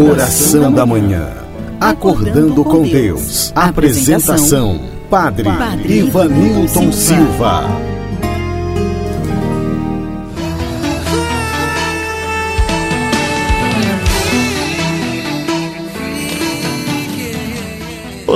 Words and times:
Oração 0.00 0.72
da 0.72 0.86
Manhã. 0.86 1.28
Acordando 1.78 2.64
com 2.64 2.82
Deus. 2.82 3.52
Apresentação: 3.54 4.80
Padre 5.10 5.50
Ivanilton 5.84 6.90
Silva. 6.90 7.64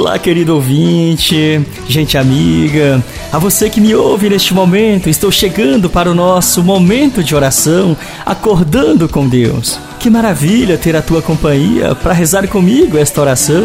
Olá, 0.04 0.18
querido 0.18 0.54
ouvinte, 0.54 1.62
gente 1.88 2.18
amiga, 2.18 3.02
a 3.32 3.38
você 3.38 3.70
que 3.70 3.80
me 3.80 3.94
ouve 3.94 4.28
neste 4.28 4.52
momento, 4.52 5.08
estou 5.08 5.32
chegando 5.32 5.88
para 5.88 6.10
o 6.10 6.14
nosso 6.14 6.62
momento 6.62 7.24
de 7.24 7.34
oração, 7.34 7.96
acordando 8.26 9.08
com 9.08 9.26
Deus. 9.26 9.80
Que 9.98 10.10
maravilha 10.10 10.76
ter 10.76 10.94
a 10.94 11.00
tua 11.00 11.22
companhia 11.22 11.94
para 11.94 12.12
rezar 12.12 12.46
comigo 12.48 12.98
esta 12.98 13.18
oração. 13.18 13.64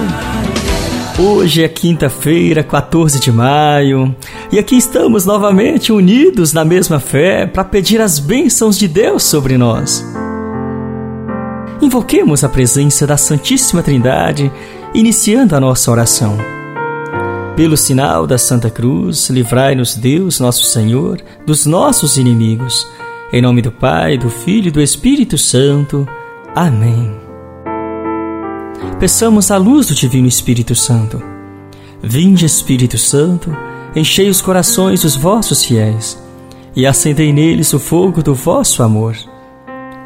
Hoje 1.20 1.62
é 1.62 1.68
quinta-feira, 1.68 2.64
14 2.64 3.20
de 3.20 3.34
maio, 3.34 4.16
e 4.50 4.58
aqui 4.58 4.78
estamos 4.78 5.26
novamente 5.26 5.92
unidos 5.92 6.54
na 6.54 6.64
mesma 6.64 7.02
fé 7.02 7.48
para 7.48 7.66
pedir 7.66 8.00
as 8.00 8.18
bênçãos 8.18 8.80
de 8.80 8.88
Deus 8.88 9.24
sobre 9.24 9.58
nós. 9.58 10.06
Invoquemos 11.82 12.46
a 12.46 12.50
presença 12.50 13.06
da 13.06 13.18
Santíssima 13.18 13.84
Trindade, 13.84 14.50
iniciando 14.94 15.56
a 15.56 15.60
nossa 15.60 15.92
oração. 15.92 16.38
Pelo 17.56 17.78
sinal 17.78 18.26
da 18.26 18.38
Santa 18.38 18.70
Cruz, 18.70 19.30
livrai-nos 19.30 19.96
Deus, 19.96 20.40
nosso 20.40 20.64
Senhor, 20.66 21.22
dos 21.46 21.66
nossos 21.66 22.18
inimigos. 22.18 22.88
Em 23.32 23.42
nome 23.42 23.62
do 23.62 23.72
Pai, 23.72 24.18
do 24.18 24.30
Filho 24.30 24.70
e 24.70 24.72
do 24.72 24.82
Espírito 24.82 25.38
Santo. 25.38 26.08
Amém. 26.56 27.14
Peçamos 29.00 29.52
a 29.52 29.58
luz 29.58 29.88
do 29.88 29.94
Divino 29.94 30.28
Espírito 30.28 30.74
Santo. 30.74 31.22
Vinde, 32.02 32.46
Espírito 32.46 32.98
Santo, 32.98 33.56
enchei 33.96 34.30
os 34.30 34.42
corações 34.42 35.02
dos 35.02 35.16
vossos 35.16 35.64
fiéis 35.66 36.18
e 36.76 36.86
acendei 36.86 37.34
neles 37.34 37.74
o 37.74 37.80
fogo 37.80 38.24
do 38.24 38.34
vosso 38.34 38.82
amor. 38.82 39.16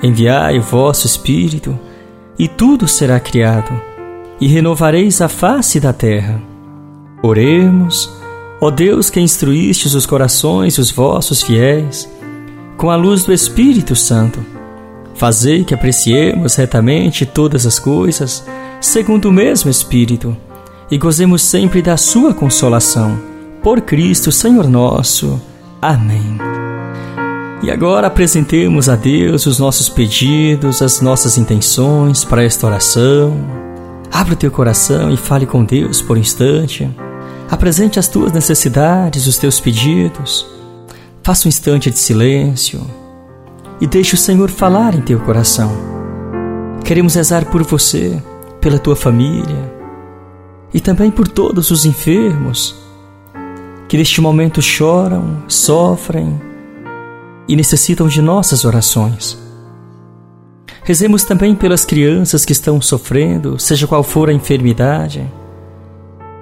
Enviai 0.02 0.58
o 0.58 0.62
vosso 0.62 1.06
Espírito, 1.06 1.80
e 2.38 2.48
tudo 2.48 2.88
será 2.88 3.20
criado, 3.20 3.93
e 4.44 4.48
renovareis 4.48 5.22
a 5.22 5.30
face 5.30 5.80
da 5.80 5.94
terra. 5.94 6.42
Oremos, 7.22 8.12
ó 8.60 8.70
Deus 8.70 9.10
que 9.10 9.20
instruístes 9.20 9.94
os 9.94 10.06
corações 10.06 10.76
dos 10.76 10.92
vossos 10.92 11.42
fiéis, 11.42 12.10
com 12.78 12.90
a 12.90 12.96
luz 12.96 13.24
do 13.24 13.32
Espírito 13.32 13.96
Santo 13.96 14.54
Fazei 15.16 15.64
que 15.64 15.74
apreciemos 15.74 16.56
retamente 16.56 17.26
todas 17.26 17.66
as 17.66 17.80
coisas, 17.80 18.44
segundo 18.82 19.30
o 19.30 19.32
mesmo 19.32 19.70
Espírito, 19.70 20.36
e 20.90 20.98
gozemos 20.98 21.42
sempre 21.42 21.82
da 21.82 21.98
Sua 21.98 22.34
consolação. 22.34 23.20
Por 23.62 23.82
Cristo, 23.82 24.32
Senhor 24.32 24.68
nosso. 24.68 25.42
Amém. 25.82 26.38
E 27.62 27.72
agora 27.72 28.08
apresentemos 28.08 28.90
a 28.90 28.96
Deus 28.96 29.46
os 29.46 29.60
nossos 29.60 29.88
pedidos, 29.88 30.82
as 30.82 31.00
nossas 31.00 31.38
intenções 31.38 32.26
para 32.26 32.44
esta 32.44 32.68
oração. 32.68 33.34
Abra 34.14 34.36
o 34.36 34.38
teu 34.38 34.52
coração 34.52 35.12
e 35.12 35.18
fale 35.18 35.48
com 35.48 35.66
Deus 35.66 36.00
por 36.00 36.16
um 36.16 36.20
instante. 36.20 36.88
Apresente 37.50 37.98
as 37.98 38.08
tuas 38.08 38.32
necessidades, 38.32 39.26
os 39.26 39.40
teus 39.40 39.60
pedidos. 39.60 40.46
Faça 41.24 41.48
um 41.48 41.50
instante 41.50 41.90
de 41.90 41.98
silêncio 41.98 42.80
e 43.82 43.88
deixe 43.88 44.14
o 44.14 44.18
Senhor 44.18 44.52
falar 44.52 44.94
em 44.94 45.02
teu 45.02 45.20
coração. 45.20 45.72
Queremos 46.86 47.16
rezar 47.16 47.46
por 47.46 47.64
você, 47.64 48.22
pela 48.62 48.78
tua 48.78 48.96
família 48.96 49.74
e 50.72 50.80
também 50.80 51.10
por 51.10 51.28
todos 51.28 51.72
os 51.72 51.84
enfermos 51.84 52.76
que 53.90 53.98
neste 53.98 54.22
momento 54.22 54.62
choram, 54.62 55.44
sofrem 55.48 56.40
e 57.48 57.56
necessitam 57.56 58.08
de 58.08 58.22
nossas 58.22 58.64
orações. 58.64 59.43
Rezemos 60.84 61.24
também 61.24 61.56
pelas 61.56 61.86
crianças 61.86 62.44
que 62.44 62.52
estão 62.52 62.82
sofrendo, 62.82 63.58
seja 63.58 63.88
qual 63.88 64.04
for 64.04 64.30
a 64.30 64.34
enfermidade. 64.34 65.26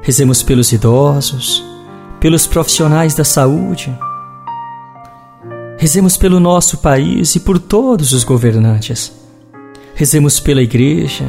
Rezemos 0.01 0.41
pelos 0.41 0.71
idosos, 0.71 1.63
pelos 2.19 2.47
profissionais 2.47 3.13
da 3.13 3.23
saúde 3.23 3.95
Rezemos 5.81 6.15
pelo 6.15 6.39
nosso 6.39 6.77
país 6.77 7.35
e 7.35 7.39
por 7.39 7.57
todos 7.57 8.13
os 8.13 8.23
governantes. 8.23 9.11
Rezemos 9.95 10.39
pela 10.39 10.61
igreja. 10.61 11.25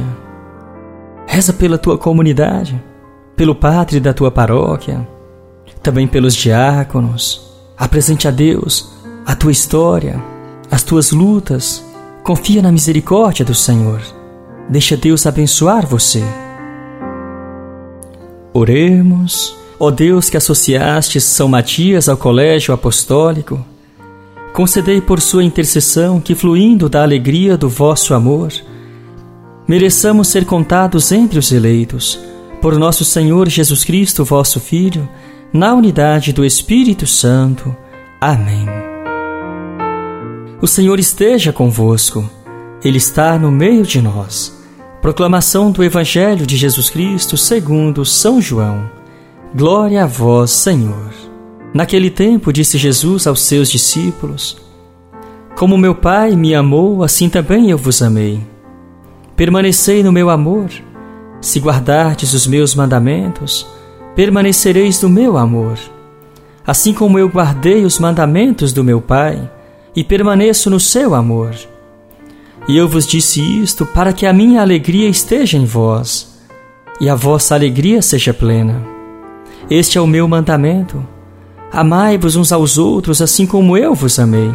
Reza 1.25 1.51
pela 1.51 1.75
tua 1.75 1.97
comunidade, 1.97 2.79
pelo 3.35 3.55
padre 3.55 3.99
da 3.99 4.13
tua 4.13 4.29
paróquia, 4.29 5.09
também 5.81 6.07
pelos 6.07 6.35
diáconos. 6.35 7.51
Apresente 7.75 8.27
a 8.27 8.31
Deus 8.31 8.93
a 9.25 9.35
tua 9.35 9.51
história, 9.51 10.23
as 10.69 10.83
tuas 10.83 11.11
lutas. 11.11 11.83
Confia 12.23 12.61
na 12.61 12.71
misericórdia 12.71 13.43
do 13.45 13.53
Senhor. 13.53 14.01
Deixa 14.69 14.95
Deus 14.95 15.25
abençoar 15.25 15.85
você. 15.85 16.23
Oremos, 18.53 19.55
ó 19.79 19.91
Deus 19.91 20.29
que 20.29 20.37
associaste 20.37 21.19
São 21.19 21.47
Matias 21.47 22.07
ao 22.07 22.15
colégio 22.15 22.73
apostólico 22.73 23.65
concedei 24.53 25.01
por 25.01 25.19
sua 25.19 25.43
intercessão 25.43 26.21
que, 26.21 26.35
fluindo 26.35 26.87
da 26.87 27.01
alegria 27.01 27.57
do 27.57 27.67
vosso 27.67 28.13
amor, 28.13 28.53
mereçamos 29.67 30.27
ser 30.27 30.45
contados 30.45 31.11
entre 31.11 31.39
os 31.39 31.51
eleitos, 31.51 32.19
por 32.61 32.77
nosso 32.77 33.03
Senhor 33.03 33.49
Jesus 33.49 33.83
Cristo, 33.83 34.23
vosso 34.23 34.59
Filho, 34.59 35.09
na 35.51 35.73
unidade 35.73 36.31
do 36.31 36.45
Espírito 36.45 37.05
Santo. 37.07 37.75
Amém. 38.21 38.92
O 40.63 40.67
Senhor 40.67 40.97
esteja 40.97 41.51
convosco, 41.51 42.23
Ele 42.81 42.97
está 42.97 43.37
no 43.37 43.51
meio 43.51 43.83
de 43.83 44.01
nós. 44.01 44.63
Proclamação 45.01 45.73
do 45.73 45.83
Evangelho 45.83 46.47
de 46.47 46.55
Jesus 46.55 46.89
Cristo 46.89 47.35
segundo 47.35 48.05
São 48.05 48.39
João. 48.39 48.89
Glória 49.53 50.05
a 50.05 50.07
vós, 50.07 50.51
Senhor. 50.51 51.09
Naquele 51.73 52.09
tempo 52.09 52.53
disse 52.53 52.77
Jesus 52.77 53.27
aos 53.27 53.41
seus 53.41 53.69
discípulos: 53.69 54.55
Como 55.53 55.77
meu 55.77 55.93
Pai 55.93 56.33
me 56.33 56.55
amou, 56.55 57.03
assim 57.03 57.27
também 57.27 57.69
eu 57.69 57.77
vos 57.77 58.01
amei. 58.01 58.39
Permanecei 59.35 60.01
no 60.01 60.13
meu 60.13 60.29
amor. 60.29 60.69
Se 61.41 61.59
guardardes 61.59 62.33
os 62.33 62.47
meus 62.47 62.73
mandamentos, 62.73 63.67
permanecereis 64.15 65.01
no 65.01 65.09
meu 65.09 65.37
amor. 65.37 65.77
Assim 66.65 66.93
como 66.93 67.19
eu 67.19 67.27
guardei 67.27 67.83
os 67.83 67.99
mandamentos 67.99 68.71
do 68.71 68.81
meu 68.81 69.01
Pai 69.01 69.51
e 69.95 70.03
permaneço 70.03 70.69
no 70.69 70.79
seu 70.79 71.13
amor. 71.13 71.55
E 72.67 72.77
eu 72.77 72.87
vos 72.87 73.05
disse 73.05 73.41
isto 73.61 73.85
para 73.85 74.13
que 74.13 74.25
a 74.25 74.33
minha 74.33 74.61
alegria 74.61 75.09
esteja 75.09 75.57
em 75.57 75.65
vós 75.65 76.39
e 76.99 77.09
a 77.09 77.15
vossa 77.15 77.55
alegria 77.55 78.01
seja 78.01 78.33
plena. 78.33 78.81
Este 79.69 79.97
é 79.97 80.01
o 80.01 80.07
meu 80.07 80.27
mandamento 80.27 81.05
Amai-vos 81.73 82.35
uns 82.35 82.51
aos 82.51 82.77
outros 82.77 83.19
assim 83.19 83.47
como 83.47 83.75
eu 83.75 83.95
vos 83.95 84.19
amei. 84.19 84.53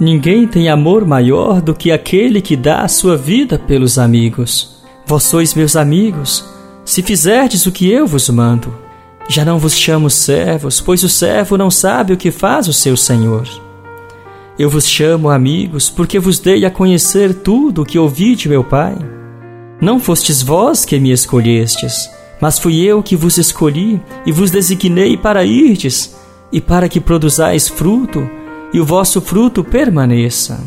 Ninguém 0.00 0.48
tem 0.48 0.68
amor 0.68 1.06
maior 1.06 1.60
do 1.62 1.72
que 1.72 1.92
aquele 1.92 2.40
que 2.40 2.56
dá 2.56 2.80
a 2.80 2.88
sua 2.88 3.16
vida 3.16 3.56
pelos 3.56 4.00
amigos. 4.00 4.82
Vós 5.06 5.22
sois 5.22 5.54
meus 5.54 5.76
amigos, 5.76 6.44
se 6.84 7.04
fizerdes 7.04 7.66
o 7.66 7.70
que 7.70 7.88
eu 7.88 8.04
vos 8.04 8.28
mando. 8.30 8.76
Já 9.28 9.44
não 9.44 9.60
vos 9.60 9.78
chamo 9.78 10.10
servos, 10.10 10.80
pois 10.80 11.04
o 11.04 11.08
servo 11.08 11.56
não 11.56 11.70
sabe 11.70 12.14
o 12.14 12.16
que 12.16 12.32
faz 12.32 12.66
o 12.66 12.72
seu 12.72 12.96
senhor. 12.96 13.46
Eu 14.60 14.68
vos 14.68 14.86
chamo 14.86 15.30
amigos, 15.30 15.88
porque 15.88 16.18
vos 16.18 16.38
dei 16.38 16.66
a 16.66 16.70
conhecer 16.70 17.32
tudo 17.32 17.80
o 17.80 17.86
que 17.86 17.98
ouvi 17.98 18.36
de 18.36 18.46
meu 18.46 18.62
Pai. 18.62 18.94
Não 19.80 19.98
fostes 19.98 20.42
vós 20.42 20.84
que 20.84 21.00
me 21.00 21.10
escolhestes, 21.10 22.10
mas 22.42 22.58
fui 22.58 22.82
eu 22.82 23.02
que 23.02 23.16
vos 23.16 23.38
escolhi 23.38 23.98
e 24.26 24.30
vos 24.30 24.50
designei 24.50 25.16
para 25.16 25.46
irdes 25.46 26.14
e 26.52 26.60
para 26.60 26.90
que 26.90 27.00
produzais 27.00 27.68
fruto, 27.68 28.28
e 28.70 28.78
o 28.78 28.84
vosso 28.84 29.22
fruto 29.22 29.64
permaneça. 29.64 30.60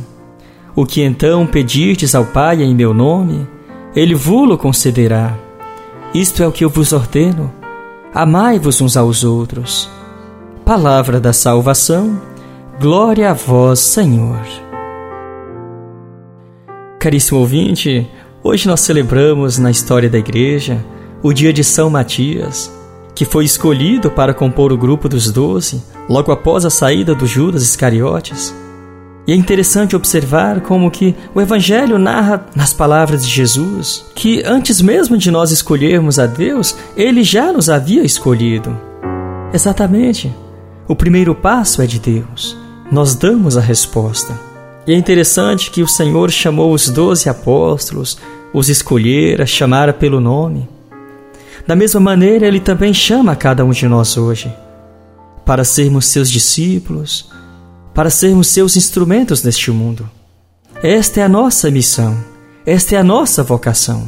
O 0.76 0.88
que 0.88 1.04
então 1.04 1.46
pedirdes 1.46 2.16
ao 2.16 2.26
Pai 2.26 2.64
em 2.64 2.74
meu 2.74 2.96
nome, 2.96 3.48
ele 3.96 4.16
vulo 4.16 4.58
concederá. 4.58 5.38
Isto 6.16 6.42
é 6.42 6.48
o 6.48 6.52
que 6.52 6.66
eu 6.66 6.70
vos 6.72 6.94
ordeno: 6.94 7.54
amai-vos 8.12 8.82
uns 8.82 8.98
aos 8.98 9.24
outros. 9.24 9.88
Palavra 10.66 11.20
da 11.20 11.32
salvação, 11.32 12.20
glória 12.80 13.30
a 13.30 13.34
vós, 13.34 13.80
Senhor. 13.80 14.42
Caríssimo 17.00 17.40
ouvinte, 17.40 18.10
hoje 18.44 18.68
nós 18.68 18.80
celebramos 18.80 19.58
na 19.58 19.70
história 19.70 20.10
da 20.10 20.18
Igreja 20.18 20.84
o 21.22 21.34
dia 21.34 21.54
de 21.54 21.64
São 21.64 21.90
Matias 21.90 22.72
que 23.16 23.26
foi 23.26 23.46
escolhido 23.46 24.10
para 24.10 24.34
compor 24.34 24.72
o 24.72 24.78
grupo 24.78 25.08
dos 25.08 25.32
doze 25.32 25.84
logo 26.10 26.32
após 26.32 26.66
a 26.66 26.70
saída 26.70 27.14
do 27.14 27.28
Judas 27.28 27.62
Iscariotes. 27.62 28.54
E 29.28 29.32
é 29.32 29.36
interessante 29.36 29.96
observar 29.96 30.62
como 30.62 30.90
que 30.90 31.16
o 31.34 31.40
Evangelho 31.40 32.00
narra 32.00 32.46
nas 32.56 32.74
palavras 32.74 33.24
de 33.24 33.32
Jesus 33.32 34.04
que 34.16 34.44
antes 34.44 34.82
mesmo 34.82 35.16
de 35.16 35.30
nós 35.30 35.52
escolhermos 35.52 36.18
a 36.18 36.26
Deus, 36.26 36.76
Ele 36.98 37.24
já 37.24 37.54
nos 37.54 37.70
havia 37.70 38.04
escolhido. 38.04 38.76
Exatamente. 39.54 40.34
O 40.88 40.96
primeiro 40.96 41.36
passo 41.36 41.82
é 41.82 41.86
de 41.86 42.00
Deus. 42.00 42.63
Nós 42.94 43.16
damos 43.16 43.58
a 43.58 43.60
resposta. 43.60 44.40
E 44.86 44.94
é 44.94 44.96
interessante 44.96 45.72
que 45.72 45.82
o 45.82 45.88
Senhor 45.88 46.30
chamou 46.30 46.72
os 46.72 46.92
doze 46.92 47.28
apóstolos, 47.28 48.20
os 48.54 48.70
escolhera, 48.70 49.48
chamara 49.48 49.92
pelo 49.92 50.22
nome. 50.22 50.70
Da 51.66 51.76
mesma 51.76 52.00
maneira, 52.00 52.46
Ele 52.46 52.60
também 52.60 52.94
chama 52.94 53.36
cada 53.36 53.66
um 53.66 53.72
de 53.72 53.88
nós 53.88 54.16
hoje, 54.16 54.54
para 55.44 55.64
sermos 55.64 56.06
seus 56.06 56.30
discípulos, 56.30 57.32
para 57.96 58.12
sermos 58.12 58.50
seus 58.50 58.78
instrumentos 58.78 59.42
neste 59.42 59.72
mundo. 59.72 60.08
Esta 60.84 61.22
é 61.22 61.24
a 61.24 61.30
nossa 61.30 61.72
missão, 61.72 62.16
esta 62.64 62.94
é 62.94 63.00
a 63.00 63.04
nossa 63.04 63.42
vocação. 63.42 64.08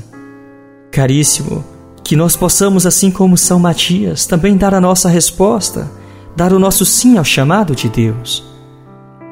Caríssimo, 0.91 1.65
que 2.03 2.15
nós 2.15 2.35
possamos, 2.35 2.85
assim 2.85 3.09
como 3.09 3.35
São 3.35 3.57
Matias, 3.57 4.27
também 4.27 4.55
dar 4.55 4.75
a 4.75 4.79
nossa 4.79 5.09
resposta, 5.09 5.89
dar 6.35 6.53
o 6.53 6.59
nosso 6.59 6.85
sim 6.85 7.17
ao 7.17 7.25
chamado 7.25 7.75
de 7.75 7.89
Deus. 7.89 8.53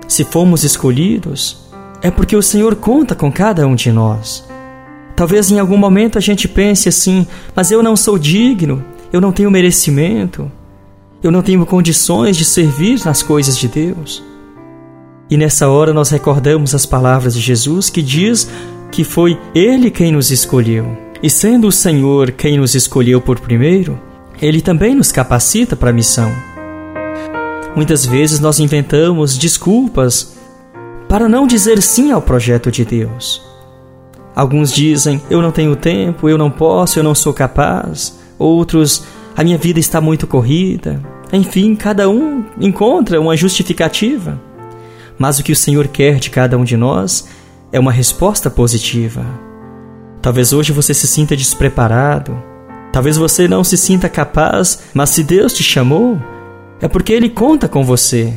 Se 0.07 0.23
fomos 0.23 0.63
escolhidos, 0.63 1.57
é 2.01 2.11
porque 2.11 2.35
o 2.35 2.41
Senhor 2.41 2.75
conta 2.75 3.15
com 3.15 3.31
cada 3.31 3.65
um 3.65 3.75
de 3.75 3.91
nós. 3.91 4.43
Talvez 5.15 5.51
em 5.51 5.59
algum 5.59 5.77
momento 5.77 6.17
a 6.17 6.21
gente 6.21 6.47
pense 6.47 6.89
assim: 6.89 7.25
mas 7.55 7.71
eu 7.71 7.81
não 7.81 7.95
sou 7.95 8.17
digno, 8.17 8.83
eu 9.11 9.21
não 9.21 9.31
tenho 9.31 9.51
merecimento, 9.51 10.51
eu 11.21 11.31
não 11.31 11.41
tenho 11.41 11.65
condições 11.65 12.35
de 12.35 12.43
servir 12.43 12.99
nas 13.05 13.23
coisas 13.23 13.57
de 13.57 13.67
Deus. 13.67 14.23
E 15.29 15.37
nessa 15.37 15.69
hora 15.69 15.93
nós 15.93 16.09
recordamos 16.09 16.75
as 16.75 16.85
palavras 16.85 17.33
de 17.33 17.39
Jesus 17.39 17.89
que 17.89 18.01
diz 18.01 18.49
que 18.91 19.03
foi 19.03 19.39
Ele 19.55 19.89
quem 19.89 20.11
nos 20.11 20.29
escolheu. 20.29 20.85
E 21.21 21.29
sendo 21.29 21.67
o 21.67 21.71
Senhor 21.71 22.31
quem 22.31 22.57
nos 22.57 22.75
escolheu 22.75 23.21
por 23.21 23.39
primeiro, 23.39 23.99
Ele 24.41 24.61
também 24.61 24.93
nos 24.93 25.11
capacita 25.11 25.75
para 25.75 25.89
a 25.89 25.93
missão. 25.93 26.52
Muitas 27.75 28.05
vezes 28.05 28.39
nós 28.39 28.59
inventamos 28.59 29.37
desculpas 29.37 30.35
para 31.09 31.27
não 31.27 31.47
dizer 31.47 31.81
sim 31.81 32.11
ao 32.11 32.21
projeto 32.21 32.71
de 32.71 32.85
Deus. 32.85 33.41
Alguns 34.35 34.71
dizem: 34.71 35.21
eu 35.29 35.41
não 35.41 35.51
tenho 35.51 35.75
tempo, 35.75 36.29
eu 36.29 36.37
não 36.37 36.51
posso, 36.51 36.99
eu 36.99 37.03
não 37.03 37.15
sou 37.15 37.33
capaz. 37.33 38.17
Outros: 38.37 39.03
a 39.35 39.43
minha 39.43 39.57
vida 39.57 39.79
está 39.79 39.99
muito 39.99 40.27
corrida. 40.27 41.01
Enfim, 41.31 41.75
cada 41.75 42.07
um 42.07 42.45
encontra 42.59 43.19
uma 43.19 43.35
justificativa. 43.35 44.39
Mas 45.17 45.39
o 45.39 45.43
que 45.43 45.51
o 45.51 45.55
Senhor 45.55 45.87
quer 45.87 46.19
de 46.19 46.29
cada 46.29 46.57
um 46.57 46.63
de 46.63 46.77
nós 46.77 47.27
é 47.71 47.79
uma 47.79 47.91
resposta 47.91 48.49
positiva. 48.49 49.25
Talvez 50.21 50.53
hoje 50.53 50.71
você 50.71 50.93
se 50.93 51.07
sinta 51.07 51.35
despreparado, 51.35 52.41
talvez 52.91 53.17
você 53.17 53.47
não 53.47 53.63
se 53.63 53.77
sinta 53.77 54.07
capaz, 54.07 54.83
mas 54.93 55.09
se 55.09 55.23
Deus 55.23 55.53
te 55.53 55.63
chamou, 55.63 56.17
é 56.81 56.87
porque 56.87 57.13
Ele 57.13 57.29
conta 57.29 57.67
com 57.67 57.83
você 57.83 58.33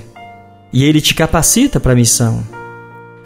e 0.73 0.85
Ele 0.85 1.00
te 1.00 1.15
capacita 1.15 1.81
para 1.81 1.93
a 1.93 1.97
missão. 1.97 2.43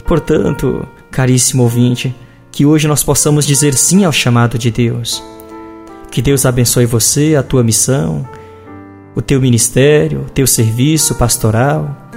Portanto, 0.05 0.87
caríssimo 1.09 1.63
ouvinte, 1.63 2.15
que 2.51 2.65
hoje 2.65 2.87
nós 2.87 3.03
possamos 3.03 3.45
dizer 3.45 3.73
sim 3.73 4.03
ao 4.03 4.11
chamado 4.11 4.57
de 4.57 4.71
Deus. 4.71 5.23
Que 6.11 6.21
Deus 6.21 6.45
abençoe 6.45 6.85
você, 6.85 7.35
a 7.35 7.43
tua 7.43 7.63
missão, 7.63 8.27
o 9.15 9.21
teu 9.21 9.39
ministério, 9.39 10.21
o 10.21 10.29
teu 10.29 10.45
serviço 10.45 11.15
pastoral. 11.15 12.09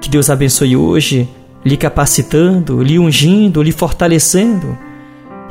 Que 0.00 0.10
Deus 0.10 0.28
abençoe 0.28 0.76
hoje, 0.76 1.28
lhe 1.64 1.76
capacitando, 1.76 2.82
lhe 2.82 2.98
ungindo, 2.98 3.62
lhe 3.62 3.72
fortalecendo. 3.72 4.76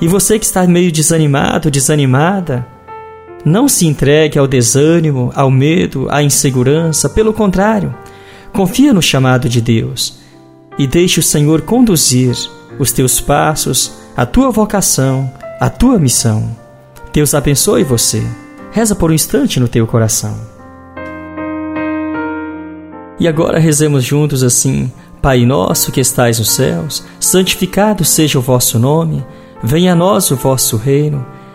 E 0.02 0.08
você 0.08 0.40
que 0.40 0.46
está 0.46 0.66
meio 0.66 0.92
desanimado, 0.92 1.72
desanimada, 1.72 2.66
não 3.46 3.68
se 3.68 3.88
entregue 3.88 4.38
ao 4.38 4.48
desânimo, 4.48 5.32
ao 5.36 5.50
medo, 5.50 6.08
à 6.10 6.22
insegurança, 6.22 7.10
pelo 7.10 7.34
contrário, 7.34 7.94
confia 8.54 8.94
no 8.94 9.02
chamado 9.02 9.48
de 9.48 9.62
Deus 9.62 10.20
e 10.78 10.86
deixe 10.86 11.20
o 11.20 11.24
Senhor 11.24 11.62
conduzir 11.62 12.36
os 12.78 12.92
teus 12.92 13.20
passos 13.20 13.94
a 14.16 14.26
tua 14.26 14.52
vocação, 14.52 15.32
a 15.60 15.70
tua 15.70 15.98
missão. 15.98 16.56
Deus 17.14 17.34
abençoe 17.34 17.84
você. 17.84 18.22
Reza 18.72 18.96
por 18.96 19.12
um 19.12 19.14
instante 19.14 19.60
no 19.60 19.68
teu 19.68 19.88
coração. 19.88 20.36
E 23.20 23.28
agora 23.28 23.60
rezemos 23.60 24.04
juntos 24.04 24.44
assim: 24.44 24.92
Pai 25.22 25.46
nosso 25.46 25.92
que 25.92 26.00
estais 26.00 26.40
nos 26.40 26.52
céus, 26.52 27.04
santificado 27.20 28.06
seja 28.06 28.40
o 28.40 28.42
vosso 28.42 28.80
nome, 28.80 29.26
venha 29.62 29.94
a 29.94 29.96
nós 29.96 30.32
o 30.32 30.36
vosso 30.36 30.78
reino, 30.78 31.26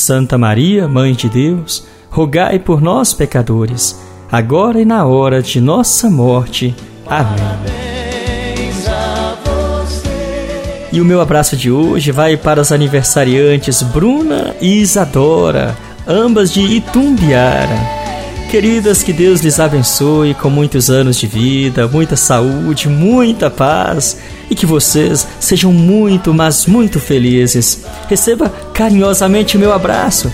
Santa 0.00 0.38
Maria, 0.38 0.88
Mãe 0.88 1.12
de 1.12 1.28
Deus, 1.28 1.86
rogai 2.10 2.58
por 2.58 2.80
nós, 2.80 3.12
pecadores, 3.12 4.00
agora 4.30 4.80
e 4.80 4.84
na 4.84 5.04
hora 5.04 5.42
de 5.42 5.60
nossa 5.60 6.10
morte. 6.10 6.74
Amém. 7.06 7.70
E 10.92 11.00
o 11.00 11.04
meu 11.04 11.20
abraço 11.20 11.56
de 11.56 11.70
hoje 11.70 12.10
vai 12.10 12.36
para 12.36 12.60
os 12.60 12.72
aniversariantes 12.72 13.80
Bruna 13.80 14.56
e 14.60 14.80
Isadora, 14.80 15.76
ambas 16.06 16.52
de 16.52 16.62
Itumbiara. 16.62 17.99
Queridas, 18.50 19.04
que 19.04 19.12
Deus 19.12 19.42
lhes 19.42 19.60
abençoe 19.60 20.34
com 20.34 20.50
muitos 20.50 20.90
anos 20.90 21.16
de 21.16 21.28
vida, 21.28 21.86
muita 21.86 22.16
saúde, 22.16 22.88
muita 22.88 23.48
paz 23.48 24.16
e 24.50 24.56
que 24.56 24.66
vocês 24.66 25.24
sejam 25.38 25.72
muito, 25.72 26.34
mas 26.34 26.66
muito 26.66 26.98
felizes. 26.98 27.84
Receba 28.08 28.48
carinhosamente 28.74 29.56
meu 29.56 29.72
abraço 29.72 30.32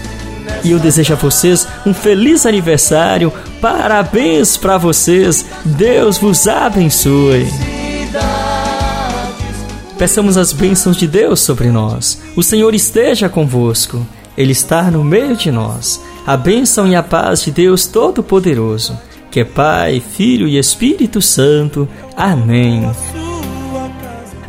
e 0.64 0.70
eu 0.70 0.78
desejo 0.78 1.12
a 1.12 1.16
vocês 1.16 1.68
um 1.84 1.92
feliz 1.92 2.46
aniversário. 2.46 3.30
Parabéns 3.60 4.56
para 4.56 4.78
vocês. 4.78 5.44
Deus 5.62 6.16
vos 6.16 6.48
abençoe. 6.48 7.46
Peçamos 9.98 10.38
as 10.38 10.54
bênçãos 10.54 10.96
de 10.96 11.06
Deus 11.06 11.40
sobre 11.40 11.68
nós. 11.68 12.18
O 12.34 12.42
Senhor 12.42 12.74
esteja 12.74 13.28
convosco. 13.28 14.06
Ele 14.38 14.52
está 14.52 14.90
no 14.90 15.04
meio 15.04 15.36
de 15.36 15.50
nós. 15.50 16.00
A 16.26 16.36
bênção 16.36 16.88
e 16.88 16.96
a 16.96 17.04
paz 17.04 17.44
de 17.44 17.52
Deus 17.52 17.86
Todo-Poderoso, 17.86 18.98
que 19.30 19.38
é 19.38 19.44
Pai, 19.44 20.00
Filho 20.00 20.48
e 20.48 20.58
Espírito 20.58 21.22
Santo. 21.22 21.88
Amém. 22.16 22.84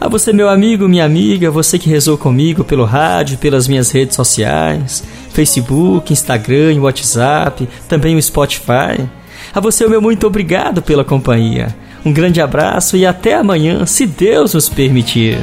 A 0.02 0.08
você, 0.08 0.34
meu 0.34 0.50
amigo, 0.50 0.88
minha 0.88 1.06
amiga, 1.06 1.52
você 1.52 1.78
que 1.78 1.88
rezou 1.88 2.18
comigo 2.18 2.64
pelo 2.64 2.84
rádio, 2.84 3.38
pelas 3.38 3.68
minhas 3.68 3.92
redes 3.92 4.16
sociais, 4.16 5.04
Facebook, 5.30 6.12
Instagram 6.12 6.82
WhatsApp, 6.82 7.70
também 7.88 8.16
o 8.16 8.22
Spotify. 8.22 9.08
A 9.54 9.60
você, 9.60 9.86
o 9.86 9.90
meu 9.90 10.02
muito 10.02 10.26
obrigado 10.26 10.82
pela 10.82 11.06
companhia. 11.06 11.76
Um 12.04 12.12
grande 12.12 12.42
abraço 12.42 12.98
e 12.98 13.06
até 13.06 13.36
amanhã, 13.36 13.86
se 13.86 14.08
Deus 14.08 14.56
nos 14.56 14.68
permitir. 14.68 15.38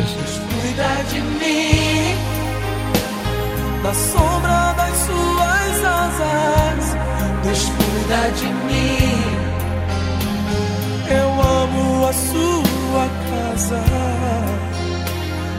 A 12.06 12.12
sua 12.12 13.08
casa 13.30 13.82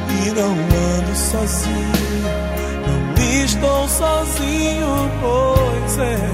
e 0.09 0.31
não 0.31 0.51
ando 0.51 1.15
sozinho, 1.15 2.29
não 2.87 3.43
estou 3.43 3.87
sozinho, 3.87 5.11
pois 5.21 5.97
é. 5.97 6.29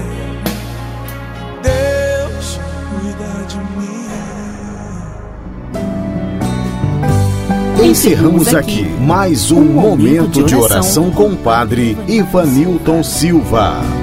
Deus 1.62 2.60
cuida 2.90 3.32
de 3.48 3.56
mim. 3.56 4.02
Encerramos 7.88 8.54
aqui 8.54 8.84
mais 9.00 9.50
um 9.50 9.64
momento 9.64 10.44
de 10.44 10.54
oração 10.54 11.10
com 11.10 11.28
o 11.32 11.36
Padre 11.36 11.96
Ivanilton 12.06 13.02
Silva. 13.02 14.01